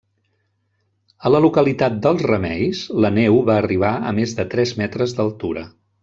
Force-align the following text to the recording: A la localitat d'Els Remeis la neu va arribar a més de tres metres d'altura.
A 1.29 1.31
la 1.33 1.41
localitat 1.45 1.99
d'Els 2.05 2.23
Remeis 2.31 2.81
la 3.05 3.11
neu 3.19 3.37
va 3.53 3.57
arribar 3.65 3.91
a 4.13 4.17
més 4.21 4.33
de 4.39 4.47
tres 4.55 4.73
metres 4.85 5.13
d'altura. 5.21 5.67